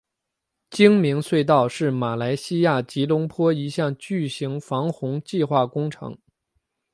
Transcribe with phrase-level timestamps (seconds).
[0.71, 6.17] 精明隧道是马来西亚吉隆坡一项巨型防洪计划工程。